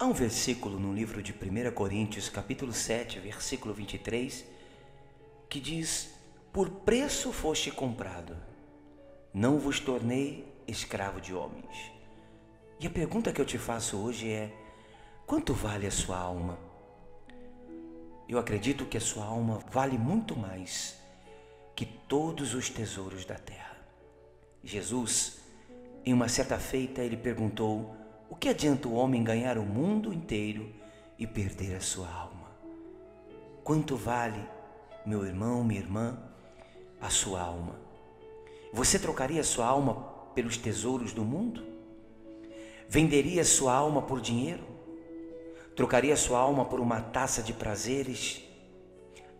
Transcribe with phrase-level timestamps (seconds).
[0.00, 4.44] Há um versículo no livro de 1 Coríntios, capítulo 7, versículo 23,
[5.48, 6.14] que diz:
[6.52, 8.36] Por preço foste comprado,
[9.34, 11.90] não vos tornei escravo de homens.
[12.78, 14.54] E a pergunta que eu te faço hoje é:
[15.26, 16.60] quanto vale a sua alma?
[18.28, 20.96] Eu acredito que a sua alma vale muito mais
[21.74, 23.76] que todos os tesouros da terra.
[24.62, 25.40] Jesus,
[26.06, 27.96] em uma certa feita, ele perguntou:
[28.30, 30.70] o que adianta o homem ganhar o mundo inteiro
[31.18, 32.48] e perder a sua alma?
[33.64, 34.46] Quanto vale,
[35.04, 36.18] meu irmão, minha irmã,
[37.00, 37.76] a sua alma?
[38.72, 39.94] Você trocaria a sua alma
[40.34, 41.64] pelos tesouros do mundo?
[42.86, 44.64] Venderia a sua alma por dinheiro?
[45.74, 48.42] Trocaria a sua alma por uma taça de prazeres?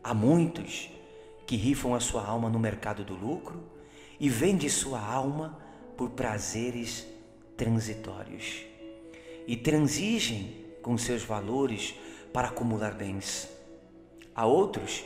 [0.02, 0.90] Há muitos
[1.46, 3.62] que rifam a sua alma no mercado do lucro
[4.18, 5.58] e vendem sua alma
[5.96, 7.06] por prazeres
[7.56, 8.67] transitórios
[9.48, 11.94] e transigem com seus valores
[12.34, 13.48] para acumular bens.
[14.34, 15.02] Há outros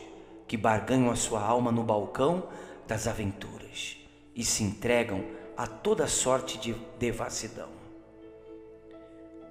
[0.49, 2.49] que barganham a sua alma no balcão
[2.87, 3.97] das aventuras
[4.35, 5.25] e se entregam
[5.57, 7.69] a toda sorte de devassidão.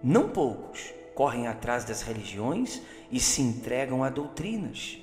[0.03, 4.97] Não poucos correm atrás das religiões e se entregam a doutrinas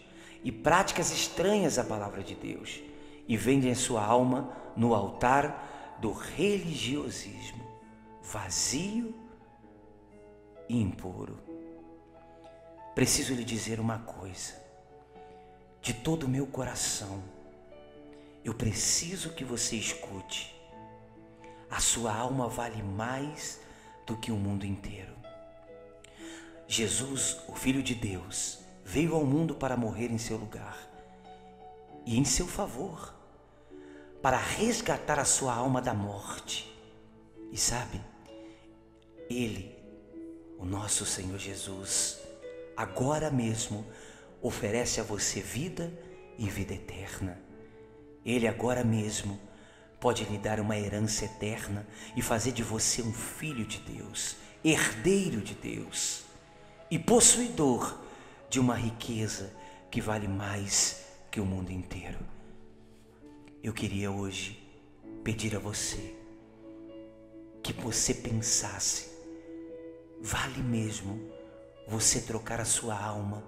[0.45, 2.83] e práticas estranhas à palavra de Deus
[3.27, 7.67] e vendem a sua alma no altar do religiosismo
[8.23, 9.15] vazio
[10.69, 11.39] impuro.
[12.95, 14.55] Preciso lhe dizer uma coisa,
[15.81, 17.23] de todo o meu coração,
[18.45, 20.55] eu preciso que você escute.
[21.71, 23.61] A sua alma vale mais
[24.07, 25.13] do que o mundo inteiro.
[26.67, 30.77] Jesus, o Filho de Deus, veio ao mundo para morrer em seu lugar
[32.05, 33.15] e em seu favor,
[34.23, 36.75] para resgatar a sua alma da morte.
[37.53, 38.01] E sabe,
[39.31, 39.78] Ele
[40.59, 42.19] o nosso Senhor Jesus,
[42.77, 43.87] agora mesmo,
[44.43, 45.93] oferece a você vida
[46.37, 47.41] e vida eterna.
[48.25, 49.39] Ele agora mesmo
[50.01, 55.41] pode lhe dar uma herança eterna e fazer de você um filho de Deus, herdeiro
[55.41, 56.25] de Deus
[56.91, 57.99] e possuidor
[58.49, 59.53] de uma riqueza
[59.91, 62.19] que vale mais que o mundo inteiro.
[63.63, 64.63] Eu queria hoje
[65.23, 66.15] pedir a você
[67.63, 69.08] que você pensasse
[70.21, 71.21] Vale mesmo
[71.87, 73.43] você trocar a sua alma,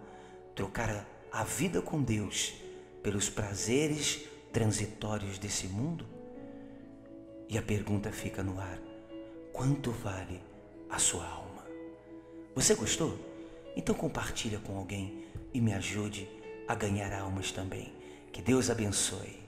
[0.54, 2.54] trocar a vida com Deus
[3.03, 6.06] pelos prazeres transitórios desse mundo?
[7.48, 8.78] E a pergunta fica no ar:
[9.53, 10.41] quanto vale
[10.88, 11.64] a sua alma?
[12.54, 13.19] Você gostou?
[13.76, 16.28] Então compartilha com alguém e me ajude
[16.69, 17.92] a ganhar almas também.
[18.32, 19.41] Que Deus abençoe.